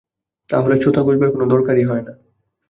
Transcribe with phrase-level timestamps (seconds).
[0.49, 2.13] তা হলে ছুতো খোঁজবার কোনো দরকারই হয় না।